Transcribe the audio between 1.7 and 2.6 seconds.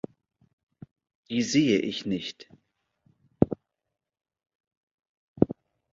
ich nicht.